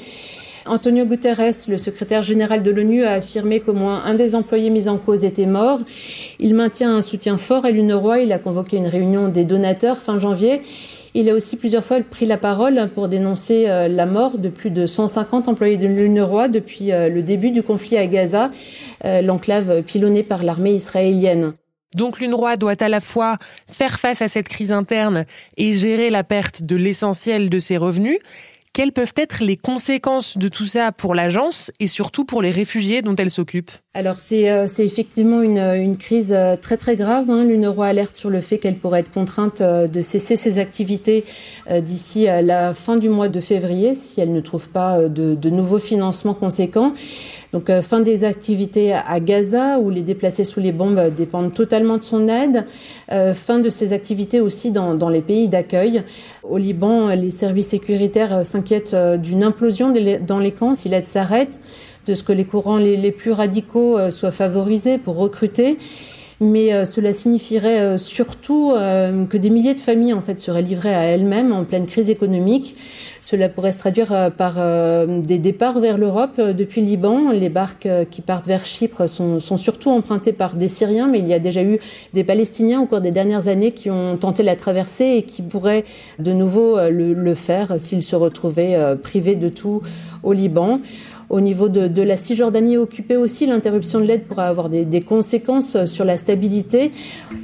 Antonio 0.68 1.06
Guterres, 1.06 1.68
le 1.68 1.78
secrétaire 1.78 2.24
général 2.24 2.64
de 2.64 2.72
l'ONU, 2.72 3.04
a 3.04 3.14
affirmé 3.14 3.60
qu'au 3.60 3.74
moins 3.74 4.04
un 4.04 4.16
des 4.16 4.34
employés 4.34 4.70
mis 4.70 4.88
en 4.88 4.98
cause 4.98 5.24
était 5.24 5.46
mort. 5.46 5.80
Il 6.40 6.56
maintient 6.56 6.96
un 6.96 7.02
soutien 7.02 7.38
fort 7.38 7.66
à 7.66 7.72
l'UNRWA. 7.72 8.20
Il 8.20 8.32
a 8.32 8.40
convoqué 8.40 8.78
une 8.78 8.88
réunion 8.88 9.28
des 9.28 9.44
donateurs 9.44 9.98
fin 9.98 10.20
janvier. 10.20 10.62
Il 11.14 11.30
a 11.30 11.34
aussi 11.34 11.56
plusieurs 11.56 11.86
fois 11.86 12.02
pris 12.02 12.26
la 12.26 12.38
parole 12.38 12.90
pour 12.94 13.08
dénoncer 13.08 13.66
euh, 13.68 13.88
la 13.88 14.06
mort 14.06 14.38
de 14.38 14.50
plus 14.50 14.70
de 14.70 14.86
150 14.86 15.48
employés 15.48 15.78
de 15.78 15.88
l'UNRWA 15.88 16.50
depuis 16.50 16.92
euh, 16.92 17.08
le 17.08 17.24
début 17.24 17.52
du 17.52 17.64
conflit 17.64 17.98
à 17.98 18.06
Gaza, 18.06 18.52
euh, 19.06 19.22
l'enclave 19.22 19.82
pilonnée 19.84 20.24
par 20.24 20.44
l'armée 20.44 20.74
israélienne. 20.74 21.54
Donc 21.96 22.20
l'UNRWA 22.20 22.58
doit 22.58 22.84
à 22.84 22.90
la 22.90 23.00
fois 23.00 23.38
faire 23.68 24.00
face 24.00 24.22
à 24.22 24.28
cette 24.28 24.50
crise 24.50 24.74
interne 24.74 25.26
et 25.56 25.72
gérer 25.72 26.10
la 26.10 26.26
perte 26.26 26.64
de 26.64 26.76
l'essentiel 26.76 27.50
de 27.50 27.60
ses 27.60 27.78
revenus. 27.78 28.20
Quelles 28.76 28.92
peuvent 28.92 29.14
être 29.16 29.42
les 29.42 29.56
conséquences 29.56 30.38
de 30.38 30.50
tout 30.50 30.66
ça 30.66 30.92
pour 30.92 31.16
l'agence 31.16 31.72
et 31.80 31.88
surtout 31.88 32.26
pour 32.26 32.42
les 32.42 32.52
réfugiés 32.52 33.02
dont 33.02 33.16
elle 33.16 33.32
s'occupe? 33.32 33.72
Alors 33.98 34.20
c'est 34.20 34.52
euh, 34.52 34.68
effectivement 34.80 35.42
une, 35.42 35.58
une, 35.58 35.96
crise 35.96 36.34
euh, 36.34 36.58
très 36.58 36.76
très 36.76 36.98
grave. 36.98 37.30
Hein. 37.30 37.46
L'UNRWA 37.46 37.88
alerte 37.88 38.18
sur 38.18 38.30
le 38.30 38.42
fait 38.42 38.58
qu'elle 38.58 38.76
pourrait 38.76 39.00
être 39.00 39.12
contrainte 39.12 39.62
euh, 39.62 39.88
de 39.88 40.02
cesser 40.02 40.36
ses 40.36 40.60
activités 40.60 41.24
d'ici 41.82 42.28
à 42.28 42.42
la 42.42 42.74
fin 42.74 42.98
du 42.98 43.08
mois 43.08 43.30
de 43.30 43.40
février 43.40 43.96
si 43.96 44.20
elle 44.20 44.34
ne 44.34 44.42
trouve 44.42 44.70
pas 44.70 45.08
de, 45.08 45.34
de 45.34 45.50
nouveaux 45.50 45.80
financements 45.80 46.34
conséquents. 46.34 46.92
Donc 47.54 47.72
fin 47.82 48.02
des 48.02 48.26
activités 48.26 48.94
à 48.94 49.20
Gaza 49.22 49.80
où 49.80 49.90
les 49.90 50.02
déplacés 50.02 50.44
sous 50.44 50.60
les 50.60 50.74
bombes 50.74 51.14
dépendent 51.16 51.54
totalement 51.54 51.98
de 51.98 52.04
son 52.04 52.28
aide. 52.28 52.66
fin 53.34 53.60
de 53.60 53.70
ses 53.70 53.94
activités 53.94 54.42
aussi 54.42 54.72
dans, 54.72 54.94
dans 54.94 55.10
les 55.10 55.22
pays 55.22 55.48
d'accueil. 55.48 56.04
Au 56.44 56.58
Liban, 56.58 57.10
les 57.10 57.32
services 57.32 57.70
sécuritaires 57.70 58.46
s'inquiètent 58.46 58.96
d'une 58.96 59.44
implosion 59.44 59.94
dans 60.22 60.40
les 60.40 60.52
camps 60.52 60.76
si 60.76 60.90
l'aide 60.90 61.08
s'arrête 61.08 61.62
de 62.06 62.14
ce 62.14 62.24
que 62.24 62.32
les 62.32 62.46
courants 62.46 62.78
les, 62.78 63.12
plus 63.12 63.32
radicaux 63.32 63.98
euh, 63.98 64.12
soient 64.12 64.32
favorisés 64.32 64.98
pour 64.98 65.18
recruter 65.18 65.78
mais 66.42 66.74
euh, 66.74 66.84
cela 66.84 67.14
signifierait 67.14 67.80
euh, 67.80 67.98
surtout 67.98 68.74
que 68.74 69.38
des 69.38 69.50
milliers 69.50 69.74
de 69.74 69.80
familles 69.80 70.12
en 70.12 70.22
fait 70.22 70.38
seraient 70.38 70.62
livrées 70.62 70.94
à 70.94 71.04
elles-mêmes 71.04 71.54
en 71.54 71.64
pleine 71.64 71.86
crise 71.86 72.10
économique. 72.10 72.76
Cela 73.22 73.48
pourrait 73.48 73.72
se 73.72 73.78
traduire 73.78 74.32
par 74.38 74.56
des 75.08 75.38
départs 75.40 75.80
vers 75.80 75.98
l'Europe 75.98 76.40
depuis 76.40 76.82
le 76.82 76.88
Liban. 76.88 77.32
Les 77.32 77.50
barques 77.50 77.88
qui 78.12 78.22
partent 78.22 78.46
vers 78.46 78.66
Chypre 78.66 79.08
sont, 79.08 79.40
surtout 79.40 79.90
empruntées 79.90 80.34
par 80.34 80.56
des 80.56 80.68
Syriens, 80.68 81.08
mais 81.08 81.20
il 81.20 81.28
y 81.28 81.34
a 81.34 81.40
déjà 81.40 81.64
eu 81.64 81.80
des 82.14 82.24
Palestiniens 82.24 82.82
au 82.82 82.86
cours 82.86 83.02
des 83.02 83.12
dernières 83.12 83.48
années 83.48 83.72
qui 83.72 83.90
ont 83.90 84.18
tenté 84.18 84.44
la 84.44 84.56
traversée 84.56 85.16
et 85.18 85.24
qui 85.24 85.42
pourraient 85.42 85.86
de 86.20 86.34
nouveau 86.34 86.78
le 86.90 87.34
faire 87.34 87.80
s'ils 87.80 88.04
se 88.04 88.16
retrouvaient 88.16 88.78
privés 89.02 89.36
de 89.36 89.50
tout 89.50 89.80
au 90.22 90.34
Liban. 90.34 90.82
Au 91.30 91.42
niveau 91.42 91.70
de, 91.70 92.02
la 92.02 92.18
Cisjordanie 92.18 92.78
occupée 92.78 93.18
aussi, 93.18 93.46
l'interruption 93.46 94.00
de 94.00 94.06
l'aide 94.06 94.26
pourrait 94.26 94.44
avoir 94.44 94.70
des, 94.70 95.02
conséquences 95.02 95.86
sur 95.86 96.06
la 96.06 96.18
stabilité. 96.18 96.92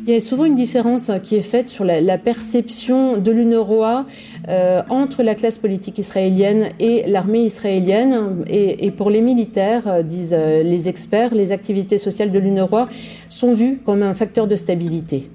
Il 0.06 0.14
y 0.14 0.16
a 0.16 0.22
souvent 0.22 0.46
une 0.46 0.56
différence 0.56 1.12
qui 1.24 1.36
est 1.36 1.42
faite 1.42 1.70
sur 1.70 1.84
la, 1.84 2.02
la 2.02 2.18
perception 2.18 3.18
de 3.18 3.32
l'UNRWA 3.32 4.06
euh, 4.50 4.82
entre 4.90 5.24
la 5.24 5.36
classe 5.36 5.58
politique 5.58 5.98
israélienne 5.98 6.70
et 6.80 7.04
l'armée 7.08 7.42
israélienne. 7.42 8.44
Et, 8.48 8.86
et, 8.86 8.92
pour 8.92 9.10
les 9.10 9.22
militaires, 9.22 9.88
euh, 9.88 10.04
disent 10.04 10.36
euh, 10.38 10.64
les 10.64 10.90
experts, 10.90 11.36
les 11.36 11.52
activités 11.52 11.98
sociales 11.98 12.32
de 12.32 12.40
l'UNRWA 12.40 12.88
sont 13.30 13.54
vues 13.54 13.80
comme 13.86 14.04
un 14.04 14.14
facteur 14.14 14.48
de 14.48 14.56
stabilité. 14.56 15.30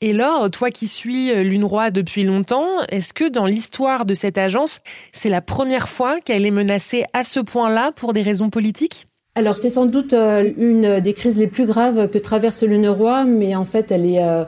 Et 0.00 0.12
Laure, 0.12 0.48
toi 0.52 0.70
qui 0.70 0.86
suis 0.86 1.32
euh, 1.32 1.42
l'UNRWA 1.42 1.90
depuis 1.90 2.22
longtemps, 2.22 2.68
est-ce 2.88 3.12
que 3.12 3.28
dans 3.28 3.46
l'histoire 3.46 4.06
de 4.06 4.14
cette 4.14 4.38
agence, 4.38 4.78
c'est 5.12 5.28
la 5.28 5.40
première 5.40 5.88
fois 5.88 6.20
qu'elle 6.20 6.46
est 6.46 6.52
menacée 6.52 7.04
à 7.14 7.24
ce 7.24 7.40
point-là 7.40 7.90
pour 7.96 8.12
des 8.12 8.22
raisons 8.22 8.48
politiques? 8.48 9.08
Alors 9.34 9.56
c'est 9.56 9.70
sans 9.70 9.86
doute 9.86 10.12
euh, 10.12 10.52
une 10.56 11.00
des 11.00 11.12
crises 11.14 11.40
les 11.40 11.48
plus 11.48 11.66
graves 11.66 12.08
que 12.10 12.18
traverse 12.18 12.62
l'UNRWA, 12.62 13.24
mais 13.24 13.56
en 13.56 13.64
fait 13.64 13.90
elle 13.90 14.06
est 14.06 14.22
euh, 14.22 14.44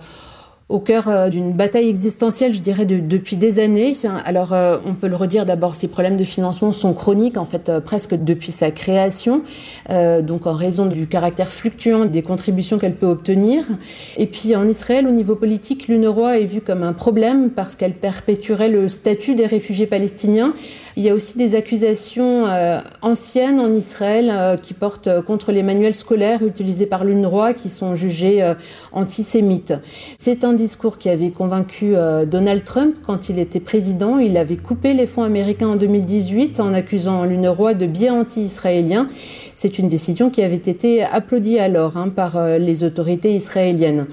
au 0.71 0.79
cœur 0.79 1.09
euh, 1.09 1.29
d'une 1.29 1.53
bataille 1.53 1.89
existentielle, 1.89 2.55
je 2.55 2.61
dirais, 2.61 2.87
de, 2.87 3.01
depuis 3.01 3.37
des 3.37 3.59
années. 3.59 3.93
Alors, 4.25 4.53
euh, 4.53 4.79
on 4.87 4.95
peut 4.95 5.09
le 5.09 5.17
redire 5.17 5.45
d'abord, 5.45 5.75
ces 5.75 5.89
problèmes 5.89 6.17
de 6.17 6.25
financement 6.25 6.73
sont 6.73 6.95
chroniques, 6.95 7.37
en 7.37 7.45
fait, 7.45 7.69
euh, 7.69 7.81
presque 7.81 8.15
depuis 8.15 8.53
sa 8.53 8.71
création, 8.71 9.43
donc 10.23 10.47
en 10.47 10.53
raison 10.53 10.87
du 10.87 11.09
caractère 11.09 11.49
fluctuant 11.49 12.05
des 12.05 12.23
contributions 12.23 12.79
qu'elle 12.79 12.95
peut 12.95 13.09
obtenir. 13.09 13.65
Et 14.17 14.27
puis, 14.27 14.55
en 14.55 14.69
Israël, 14.69 15.09
au 15.09 15.11
niveau 15.11 15.35
politique, 15.35 15.89
l'UNRWA 15.89 16.39
est 16.39 16.45
vue 16.45 16.61
comme 16.61 16.85
un 16.85 16.93
problème 16.93 17.51
parce 17.51 17.75
qu'elle 17.75 17.95
perpétuerait 17.95 18.69
le 18.69 18.89
statut 18.89 19.35
des 19.35 19.47
réfugiés 19.47 19.87
palestiniens. 19.87 20.55
Il 20.97 21.03
y 21.03 21.09
a 21.11 21.15
aussi 21.15 21.37
des 21.37 21.57
accusations 21.57 22.45
anciennes 23.03 23.59
en 23.59 23.73
Israël 23.73 24.59
qui 24.63 24.75
portent 24.75 25.23
contre 25.23 25.51
les 25.51 25.65
manuels 25.65 25.95
scolaires 25.95 26.45
utilisés 26.45 26.87
par 26.87 27.05
l'UNRWA 27.05 27.55
qui 27.55 27.69
sont 27.69 27.97
jugés 27.97 28.55
antisémites. 28.93 29.75
C'est 30.19 30.45
un 30.45 30.53
discours 30.61 30.99
qui 30.99 31.09
avait 31.09 31.31
convaincu 31.31 31.97
euh, 31.97 32.27
Donald 32.27 32.65
Trump 32.65 32.95
quand 33.07 33.31
il 33.31 33.39
était 33.39 33.61
président. 33.61 34.19
Il 34.19 34.37
avait 34.37 34.59
coupé 34.59 34.93
les 34.93 35.07
fonds 35.07 35.23
américains 35.23 35.69
en 35.69 35.77
2018 35.77 36.61
en 36.61 36.75
accusant 36.75 37.25
l'UNRWA 37.25 37.73
de 37.73 37.87
biais 37.87 38.11
anti-israélien. 38.11 39.07
C'est 39.55 39.79
une 39.79 39.89
décision 39.89 40.29
qui 40.29 40.43
avait 40.43 40.57
été 40.57 41.03
applaudie 41.03 41.59
alors 41.59 41.97
hein, 41.97 42.11
par 42.11 42.37
euh, 42.37 42.59
les 42.59 42.85
autorités 42.85 43.33
israéliennes. 43.35 44.07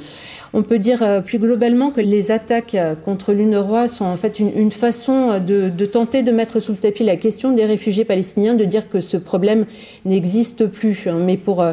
On 0.53 0.63
peut 0.63 0.79
dire 0.79 1.03
euh, 1.03 1.21
plus 1.21 1.39
globalement 1.39 1.91
que 1.91 2.01
les 2.01 2.31
attaques 2.31 2.77
contre 3.03 3.33
l'UNRWA 3.33 3.87
sont 3.87 4.05
en 4.05 4.17
fait 4.17 4.39
une, 4.39 4.71
façon 4.71 5.39
de, 5.39 5.69
de, 5.69 5.85
tenter 5.85 6.23
de 6.23 6.31
mettre 6.31 6.59
sous 6.59 6.71
le 6.71 6.77
tapis 6.77 7.03
la 7.03 7.17
question 7.17 7.51
des 7.51 7.65
réfugiés 7.65 8.05
palestiniens, 8.05 8.53
de 8.53 8.65
dire 8.65 8.89
que 8.89 9.01
ce 9.01 9.17
problème 9.17 9.65
n'existe 10.05 10.65
plus. 10.67 11.07
Hein. 11.07 11.19
Mais 11.19 11.37
pour 11.37 11.63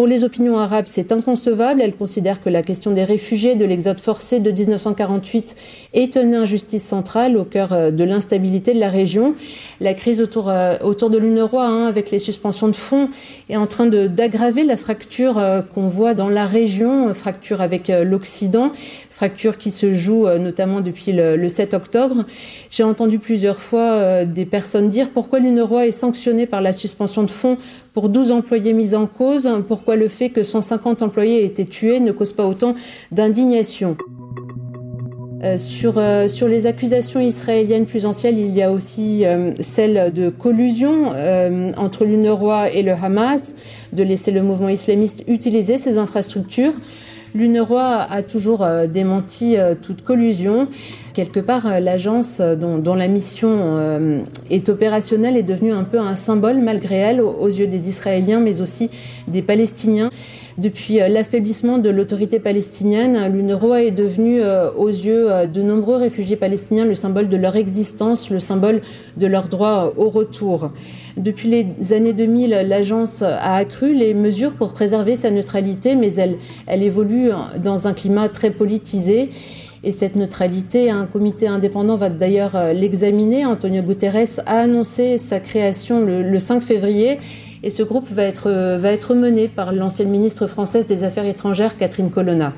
pour 0.00 0.06
les 0.06 0.24
opinions 0.24 0.56
arabes, 0.56 0.86
c'est 0.88 1.12
inconcevable. 1.12 1.82
Elles 1.82 1.94
considèrent 1.94 2.42
que 2.42 2.48
la 2.48 2.62
question 2.62 2.90
des 2.90 3.04
réfugiés, 3.04 3.54
de 3.54 3.66
l'exode 3.66 4.00
forcé 4.00 4.40
de 4.40 4.50
1948 4.50 5.56
est 5.92 6.16
une 6.16 6.34
injustice 6.34 6.84
centrale 6.84 7.36
au 7.36 7.44
cœur 7.44 7.74
euh, 7.74 7.90
de 7.90 8.02
l'instabilité 8.04 8.72
de 8.72 8.80
la 8.80 8.88
région. 8.88 9.34
La 9.78 9.92
crise 9.92 10.22
autour, 10.22 10.48
euh, 10.48 10.78
autour 10.82 11.10
de 11.10 11.18
l'UNRWA, 11.18 11.66
hein, 11.66 11.86
avec 11.86 12.10
les 12.10 12.18
suspensions 12.18 12.68
de 12.68 12.76
fonds, 12.76 13.10
est 13.50 13.58
en 13.58 13.66
train 13.66 13.84
d'aggraver 13.84 14.64
la 14.64 14.78
fracture 14.78 15.36
euh, 15.36 15.60
qu'on 15.60 15.88
voit 15.88 16.14
dans 16.14 16.30
la 16.30 16.46
région, 16.46 17.12
fracture 17.12 17.60
avec 17.60 17.92
l'Occident, 18.10 18.72
fracture 19.08 19.56
qui 19.56 19.70
se 19.70 19.94
joue 19.94 20.28
notamment 20.38 20.80
depuis 20.80 21.12
le, 21.12 21.36
le 21.36 21.48
7 21.48 21.74
octobre. 21.74 22.24
J'ai 22.68 22.82
entendu 22.82 23.18
plusieurs 23.18 23.60
fois 23.60 24.24
des 24.24 24.44
personnes 24.44 24.88
dire 24.88 25.10
pourquoi 25.10 25.38
l'UNRWA 25.38 25.86
est 25.86 25.90
sanctionnée 25.92 26.46
par 26.46 26.60
la 26.60 26.72
suspension 26.72 27.22
de 27.22 27.30
fonds 27.30 27.56
pour 27.92 28.08
12 28.08 28.32
employés 28.32 28.72
mis 28.72 28.94
en 28.94 29.06
cause, 29.06 29.48
pourquoi 29.66 29.96
le 29.96 30.08
fait 30.08 30.30
que 30.30 30.42
150 30.42 31.02
employés 31.02 31.42
aient 31.42 31.46
été 31.46 31.64
tués 31.64 32.00
ne 32.00 32.12
cause 32.12 32.32
pas 32.32 32.46
autant 32.46 32.74
d'indignation. 33.12 33.96
Euh, 35.42 35.56
sur, 35.56 35.94
euh, 35.96 36.28
sur 36.28 36.48
les 36.48 36.66
accusations 36.66 37.18
israéliennes 37.18 37.86
plus 37.86 38.04
anciennes, 38.04 38.38
il 38.38 38.54
y 38.54 38.62
a 38.62 38.70
aussi 38.70 39.24
euh, 39.24 39.52
celle 39.58 40.12
de 40.12 40.28
collusion 40.28 41.12
euh, 41.14 41.72
entre 41.78 42.04
l'UNRWA 42.04 42.70
et 42.70 42.82
le 42.82 42.92
Hamas, 42.92 43.54
de 43.94 44.02
laisser 44.02 44.32
le 44.32 44.42
mouvement 44.42 44.68
islamiste 44.68 45.24
utiliser 45.28 45.78
ces 45.78 45.96
infrastructures. 45.96 46.74
L'UNRWA 47.34 48.02
a 48.10 48.22
toujours 48.22 48.64
euh, 48.64 48.86
démenti 48.86 49.56
euh, 49.56 49.74
toute 49.80 50.02
collusion. 50.02 50.68
Quelque 51.14 51.40
part, 51.40 51.66
euh, 51.66 51.80
l'agence 51.80 52.40
dont, 52.40 52.78
dont, 52.78 52.94
la 52.94 53.08
mission 53.08 54.20
est 54.50 54.68
opérationnelle 54.68 55.36
est 55.36 55.42
devenue 55.42 55.72
un 55.72 55.84
peu 55.84 55.98
un 55.98 56.14
symbole, 56.14 56.58
malgré 56.58 56.96
elle, 56.96 57.20
aux 57.20 57.48
yeux 57.48 57.66
des 57.66 57.88
Israéliens, 57.88 58.40
mais 58.40 58.60
aussi 58.60 58.90
des 59.28 59.42
Palestiniens. 59.42 60.10
Depuis 60.58 60.98
l'affaiblissement 61.08 61.78
de 61.78 61.88
l'autorité 61.88 62.38
palestinienne, 62.38 63.32
l'UNRWA 63.32 63.84
est 63.84 63.90
devenue, 63.92 64.42
aux 64.76 64.88
yeux 64.88 65.46
de 65.46 65.62
nombreux 65.62 65.96
réfugiés 65.96 66.36
palestiniens, 66.36 66.84
le 66.84 66.94
symbole 66.94 67.28
de 67.28 67.36
leur 67.36 67.56
existence, 67.56 68.28
le 68.28 68.40
symbole 68.40 68.82
de 69.16 69.26
leur 69.26 69.48
droit 69.48 69.92
au 69.96 70.10
retour. 70.10 70.70
Depuis 71.16 71.48
les 71.48 71.92
années 71.92 72.12
2000, 72.12 72.50
l'agence 72.66 73.22
a 73.22 73.54
accru 73.56 73.94
les 73.94 74.12
mesures 74.12 74.52
pour 74.52 74.72
préserver 74.72 75.16
sa 75.16 75.30
neutralité, 75.30 75.94
mais 75.94 76.14
elle 76.66 76.82
évolue 76.82 77.30
dans 77.62 77.88
un 77.88 77.92
climat 77.92 78.28
très 78.28 78.50
politisé. 78.50 79.30
Et 79.82 79.92
cette 79.92 80.16
neutralité, 80.16 80.90
un 80.90 81.06
comité 81.06 81.48
indépendant 81.48 81.96
va 81.96 82.10
d'ailleurs 82.10 82.54
euh, 82.54 82.72
l'examiner. 82.72 83.46
Antonio 83.46 83.82
Guterres 83.82 84.40
a 84.46 84.60
annoncé 84.60 85.16
sa 85.16 85.40
création 85.40 86.04
le, 86.04 86.22
le 86.22 86.38
5 86.38 86.62
février. 86.62 87.18
Et 87.62 87.70
ce 87.70 87.82
groupe 87.82 88.08
va 88.08 88.24
être, 88.24 88.50
euh, 88.50 88.78
va 88.78 88.90
être 88.92 89.14
mené 89.14 89.48
par 89.48 89.72
l'ancienne 89.72 90.10
ministre 90.10 90.46
française 90.46 90.86
des 90.86 91.04
Affaires 91.04 91.26
étrangères, 91.26 91.76
Catherine 91.76 92.10
Colonna. 92.10 92.52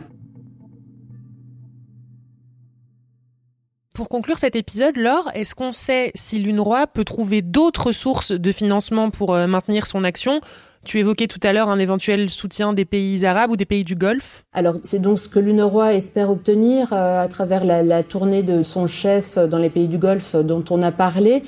Pour 3.95 4.09
conclure 4.09 4.39
cet 4.39 4.57
épisode, 4.57 4.97
Laure, 4.97 5.31
est-ce 5.35 5.55
qu'on 5.55 5.71
sait 5.71 6.13
si 6.15 6.39
l'UNRWA 6.39 6.87
peut 6.87 7.05
trouver 7.05 7.43
d'autres 7.43 7.93
sources 7.93 8.33
de 8.33 8.51
financement 8.51 9.11
pour 9.11 9.35
euh, 9.35 9.47
maintenir 9.47 9.87
son 9.87 10.03
action? 10.03 10.41
Tu 10.85 10.99
évoquais 10.99 11.29
tout 11.29 11.39
à 11.43 11.53
l'heure 11.53 11.69
un 11.69 11.79
éventuel 11.79 12.29
soutien 12.29 12.73
des 12.73 12.85
pays 12.85 13.25
arabes 13.25 13.51
ou 13.51 13.57
des 13.57 13.65
pays 13.65 13.85
du 13.85 13.95
Golfe. 13.95 14.45
Alors 14.53 14.77
c'est 14.83 14.99
donc 14.99 15.19
ce 15.19 15.29
que 15.29 15.39
l'UNRWA 15.39 15.95
espère 15.95 16.31
obtenir 16.31 16.93
euh, 16.93 17.23
à 17.23 17.29
travers 17.29 17.65
la, 17.65 17.83
la, 17.83 18.03
tournée 18.03 18.43
de 18.43 18.63
son 18.63 18.87
chef 18.87 19.39
dans 19.39 19.59
les 19.59 19.71
pays 19.71 19.89
du 19.89 19.99
Golfe 19.99 20.35
dont 20.35 20.65
on 20.71 20.83
a 20.83 20.91
parlé. 20.91 21.43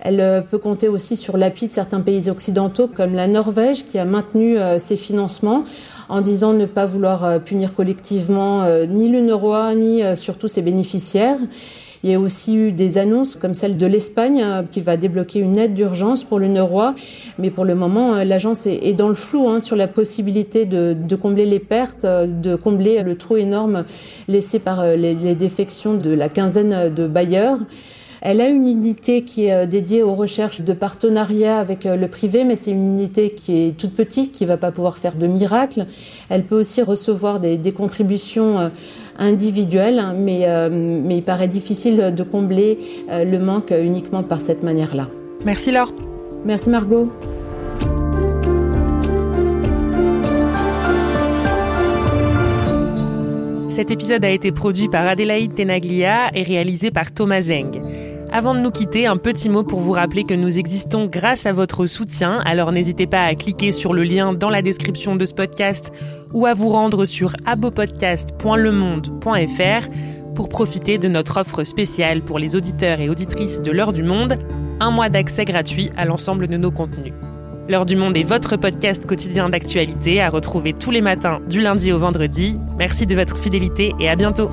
Elle 0.00 0.20
euh, 0.20 0.40
peut 0.42 0.58
compter 0.58 0.88
aussi 0.88 1.16
sur 1.16 1.36
l'appui 1.36 1.66
de 1.68 1.72
certains 1.72 2.00
pays 2.00 2.28
occidentaux 2.28 2.86
comme 2.86 3.14
la 3.14 3.26
Norvège 3.26 3.84
qui 3.84 3.98
a 3.98 4.04
maintenu 4.04 4.58
euh, 4.58 4.78
ses 4.78 4.96
financements 4.96 5.64
en 6.10 6.20
disant 6.20 6.52
ne 6.52 6.66
pas 6.66 6.84
vouloir 6.84 7.42
punir 7.42 7.74
collectivement 7.74 8.68
ni 8.86 9.08
l'UNRWA 9.08 9.74
ni 9.74 10.02
surtout 10.16 10.48
ses 10.48 10.60
bénéficiaires. 10.60 11.38
Il 12.04 12.10
y 12.10 12.14
a 12.14 12.20
aussi 12.20 12.54
eu 12.54 12.70
des 12.70 12.98
annonces 12.98 13.34
comme 13.34 13.54
celle 13.54 13.78
de 13.78 13.86
l'Espagne 13.86 14.44
qui 14.70 14.82
va 14.82 14.98
débloquer 14.98 15.38
une 15.38 15.56
aide 15.56 15.72
d'urgence 15.72 16.22
pour 16.22 16.38
le. 16.38 16.48
Mais 17.38 17.50
pour 17.50 17.64
le 17.64 17.74
moment, 17.74 18.22
l'agence 18.22 18.66
est 18.66 18.92
dans 18.92 19.08
le 19.08 19.14
flou 19.14 19.48
hein, 19.48 19.58
sur 19.58 19.74
la 19.74 19.88
possibilité 19.88 20.66
de, 20.66 21.16
combler 21.16 21.46
les 21.46 21.60
pertes, 21.60 22.04
de 22.04 22.56
combler 22.56 23.02
le 23.02 23.16
trou 23.16 23.38
énorme 23.38 23.84
laissé 24.28 24.58
par 24.58 24.84
les 24.84 25.34
défections 25.34 25.94
de 25.94 26.10
la 26.10 26.28
quinzaine 26.28 26.92
de 26.94 27.06
bailleurs. 27.06 27.56
Elle 28.26 28.40
a 28.40 28.48
une 28.48 28.66
unité 28.66 29.22
qui 29.22 29.46
est 29.46 29.52
euh, 29.52 29.66
dédiée 29.66 30.02
aux 30.02 30.14
recherches 30.14 30.62
de 30.62 30.72
partenariat 30.72 31.58
avec 31.58 31.84
euh, 31.84 31.94
le 31.94 32.08
privé, 32.08 32.44
mais 32.44 32.56
c'est 32.56 32.70
une 32.70 32.92
unité 32.92 33.34
qui 33.34 33.52
est 33.66 33.76
toute 33.76 33.92
petite, 33.92 34.32
qui 34.32 34.46
va 34.46 34.56
pas 34.56 34.72
pouvoir 34.72 34.96
faire 34.96 35.14
de 35.14 35.26
miracles. 35.26 35.84
Elle 36.30 36.44
peut 36.44 36.58
aussi 36.58 36.80
recevoir 36.80 37.38
des, 37.38 37.72
contributions 37.72 38.58
euh, 38.58 38.68
individuelles, 39.18 39.98
hein, 39.98 40.14
mais, 40.16 40.46
mais 40.70 41.18
il 41.18 41.22
paraît 41.22 41.48
difficile 41.48 42.14
de 42.16 42.22
combler 42.22 42.78
le 43.10 43.38
manque 43.38 43.72
uniquement 43.76 44.22
par 44.22 44.40
cette 44.40 44.62
manière-là. 44.62 45.08
Merci 45.44 45.70
Laure. 45.70 45.92
Merci 46.44 46.70
Margot. 46.70 47.10
Cet 53.68 53.90
épisode 53.90 54.24
a 54.24 54.30
été 54.30 54.52
produit 54.52 54.88
par 54.88 55.04
Adélaïde 55.06 55.54
Tenaglia 55.54 56.30
et 56.32 56.42
réalisé 56.42 56.92
par 56.92 57.12
Thomas 57.12 57.40
Zeng. 57.40 57.82
Avant 58.36 58.52
de 58.52 58.58
nous 58.58 58.72
quitter, 58.72 59.06
un 59.06 59.16
petit 59.16 59.48
mot 59.48 59.62
pour 59.62 59.78
vous 59.78 59.92
rappeler 59.92 60.24
que 60.24 60.34
nous 60.34 60.58
existons 60.58 61.06
grâce 61.06 61.46
à 61.46 61.52
votre 61.52 61.86
soutien, 61.86 62.40
alors 62.44 62.72
n'hésitez 62.72 63.06
pas 63.06 63.22
à 63.22 63.36
cliquer 63.36 63.70
sur 63.70 63.94
le 63.94 64.02
lien 64.02 64.32
dans 64.32 64.50
la 64.50 64.60
description 64.60 65.14
de 65.14 65.24
ce 65.24 65.32
podcast 65.32 65.92
ou 66.32 66.44
à 66.44 66.52
vous 66.52 66.68
rendre 66.68 67.04
sur 67.04 67.32
abopodcast.lemonde.fr 67.46 69.88
pour 70.34 70.48
profiter 70.48 70.98
de 70.98 71.06
notre 71.06 71.36
offre 71.36 71.62
spéciale 71.62 72.22
pour 72.22 72.40
les 72.40 72.56
auditeurs 72.56 72.98
et 72.98 73.08
auditrices 73.08 73.62
de 73.62 73.70
l'heure 73.70 73.92
du 73.92 74.02
monde, 74.02 74.36
un 74.80 74.90
mois 74.90 75.10
d'accès 75.10 75.44
gratuit 75.44 75.92
à 75.96 76.04
l'ensemble 76.04 76.48
de 76.48 76.56
nos 76.56 76.72
contenus. 76.72 77.12
L'heure 77.68 77.86
du 77.86 77.94
monde 77.94 78.16
est 78.16 78.24
votre 78.24 78.56
podcast 78.56 79.06
quotidien 79.06 79.48
d'actualité 79.48 80.20
à 80.20 80.28
retrouver 80.28 80.72
tous 80.72 80.90
les 80.90 81.02
matins 81.02 81.38
du 81.48 81.60
lundi 81.60 81.92
au 81.92 81.98
vendredi. 81.98 82.58
Merci 82.78 83.06
de 83.06 83.14
votre 83.14 83.38
fidélité 83.38 83.94
et 84.00 84.08
à 84.08 84.16
bientôt. 84.16 84.48